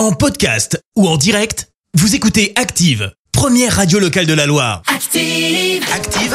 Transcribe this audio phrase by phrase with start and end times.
[0.00, 4.80] En podcast ou en direct, vous écoutez Active, première radio locale de la Loire.
[4.86, 5.84] Active.
[5.94, 6.34] Active,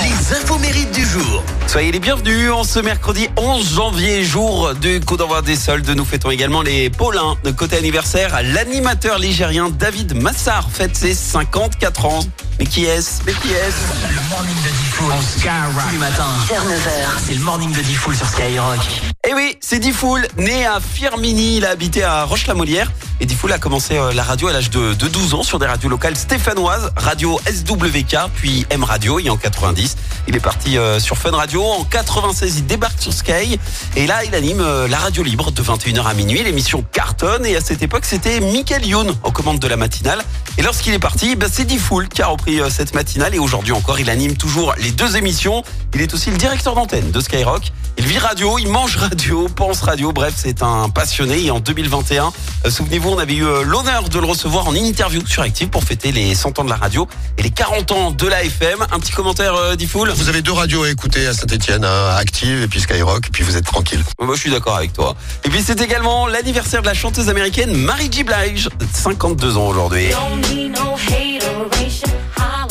[0.00, 1.42] les infos mérites du jour.
[1.66, 5.90] Soyez les bienvenus en ce mercredi 11 janvier, jour du coup d'envoi des soldes.
[5.90, 7.36] Nous fêtons également les Paulins.
[7.42, 12.20] De côté anniversaire, l'animateur ligérien David Massard fête ses 54 ans.
[12.60, 13.22] Mais qui est-ce?
[13.26, 14.08] Mais qui est-ce?
[14.08, 15.12] Le morning de Diffoul.
[15.12, 15.84] En Skyrock.
[15.88, 16.30] Tous les matins.
[16.48, 17.22] Vers 9h.
[17.26, 19.11] C'est le morning de Diffoul sur Skyrock.
[19.32, 22.92] Eh oui, c'est Diffoul, né à Firmini, il a habité à Roche-la-Molière.
[23.22, 25.66] Et Diffoul a commencé euh, la radio à l'âge de, de 12 ans sur des
[25.66, 30.98] radios locales stéphanoises, radio SWK, puis M Radio, et en 90, il est parti euh,
[30.98, 31.62] sur Fun Radio.
[31.62, 33.60] En 96, il débarque sur Sky.
[33.94, 37.46] Et là, il anime euh, la radio libre de 21h à minuit, l'émission cartonne.
[37.46, 40.24] Et à cette époque, c'était Michael Youn aux commandes de la matinale.
[40.58, 43.36] Et lorsqu'il est parti, bah, c'est Diffoul qui a repris cette matinale.
[43.36, 45.62] Et aujourd'hui encore, il anime toujours les deux émissions.
[45.94, 47.70] Il est aussi le directeur d'antenne de Skyrock.
[47.98, 50.12] Il vit radio, il mange radio, pense radio.
[50.12, 51.44] Bref, c'est un passionné.
[51.44, 52.32] Et en 2021,
[52.64, 55.84] euh, souvenez-vous, on avait eu euh, l'honneur de le recevoir en interview sur Active pour
[55.84, 58.78] fêter les 100 ans de la radio et les 40 ans de la FM.
[58.90, 62.68] Un petit commentaire, euh, Diffoul Vous avez deux radios à écouter à Saint-Etienne, Active et
[62.68, 64.02] puis Skyrock, et puis vous êtes tranquille.
[64.18, 65.14] Moi, je suis d'accord avec toi.
[65.44, 68.24] Et puis, c'est également l'anniversaire de la chanteuse américaine Mary J.
[68.24, 70.08] Blige, 52 ans aujourd'hui.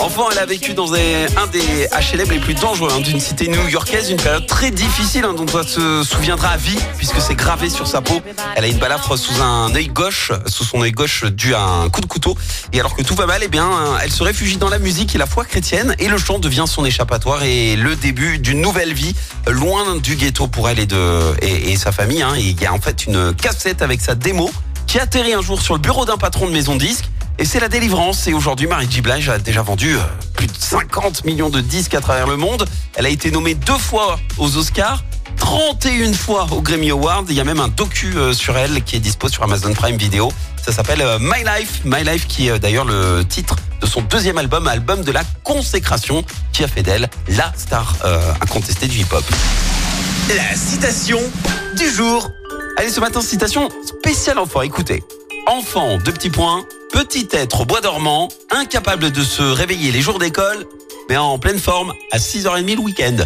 [0.02, 4.10] Enfant, elle a vécu dans un, des HLM les plus dangereux hein, d'une cité new-yorkaise,
[4.10, 7.86] une période très difficile hein, dont elle se souviendra à vie puisque c'est gravé sur
[7.86, 8.20] sa peau.
[8.56, 11.90] Elle a une balafre sous un œil gauche, sous son œil gauche dû à un
[11.90, 12.36] coup de couteau.
[12.74, 13.70] Et alors que tout va mal, eh bien,
[14.04, 16.84] elle se réfugie dans la musique et la foi chrétienne et le chant devient son
[16.84, 19.14] échappatoire et le début d'une nouvelle vie
[19.48, 22.24] loin du ghetto pour elle et sa famille.
[22.24, 22.34] Hein.
[22.38, 24.50] Il y a en fait une cassette avec sa démo
[24.88, 27.06] qui atterrit un jour sur le bureau d'un patron de maison de disques.
[27.42, 28.28] Et c'est la délivrance.
[28.28, 29.02] Et aujourd'hui, Mary J.
[29.02, 30.00] Blige a déjà vendu euh,
[30.36, 32.68] plus de 50 millions de disques à travers le monde.
[32.94, 35.04] Elle a été nommée deux fois aux Oscars.
[35.38, 37.24] 31 fois aux Grammy Awards.
[37.30, 39.98] Il y a même un docu euh, sur elle qui est dispo sur Amazon Prime
[39.98, 40.32] Video.
[40.64, 41.82] Ça s'appelle euh, My Life.
[41.84, 46.24] My Life qui est d'ailleurs le titre de son deuxième album, album de la consécration,
[46.54, 47.96] qui a fait d'elle la star
[48.40, 49.24] incontestée du hip-hop.
[50.30, 51.20] La citation
[51.76, 52.30] du jour.
[52.78, 54.62] Allez, ce matin, citation spéciale enfant.
[54.62, 55.02] Écoutez.
[55.48, 56.66] Enfant, deux petits points.
[56.92, 60.66] Petit être au bois dormant, incapable de se réveiller les jours d'école,
[61.10, 63.18] mais en pleine forme à 6h30 le week-end.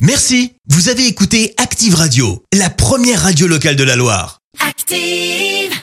[0.00, 4.40] Merci, vous avez écouté Active Radio, la première radio locale de la Loire.
[4.66, 5.78] Active.